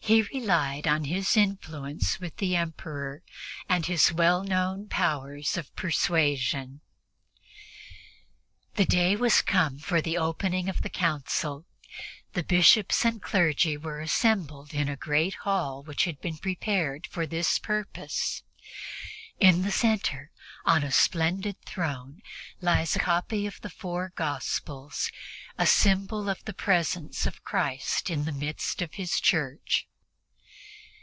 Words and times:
He 0.00 0.22
relied 0.22 0.88
on 0.88 1.04
his 1.04 1.36
influence 1.36 2.18
with 2.18 2.38
the 2.38 2.56
Emperor 2.56 3.22
and 3.68 3.84
his 3.84 4.10
well 4.10 4.42
known 4.42 4.88
powers 4.88 5.58
of 5.58 5.74
persuasion. 5.76 6.80
The 8.76 8.86
day 8.86 9.14
has 9.18 9.42
come 9.42 9.78
for 9.78 10.00
the 10.00 10.16
opening 10.16 10.70
of 10.70 10.80
the 10.80 10.88
Council. 10.88 11.66
The 12.32 12.42
Bishops 12.42 13.04
and 13.04 13.20
clergy 13.20 13.76
are 13.76 14.00
assembled 14.00 14.72
in 14.72 14.88
a 14.88 14.96
great 14.96 15.34
hall 15.44 15.82
which 15.82 16.04
has 16.04 16.16
been 16.16 16.38
prepared 16.38 17.06
for 17.06 17.26
this 17.26 17.58
purpose. 17.58 18.42
In 19.38 19.60
the 19.60 19.70
center, 19.72 20.30
upon 20.64 20.84
a 20.84 20.90
splendid 20.90 21.60
throne, 21.66 22.22
lies 22.62 22.96
a 22.96 22.98
copy 22.98 23.46
of 23.46 23.60
the 23.60 23.68
Four 23.70 24.14
Gospels, 24.16 25.10
symbol 25.62 26.30
of 26.30 26.42
the 26.46 26.54
presence 26.54 27.26
of 27.26 27.44
Christ 27.44 28.08
in 28.08 28.24
the 28.24 28.32
midst 28.32 28.80
of 28.80 28.94
His 28.94 29.20
Church. 29.20 29.84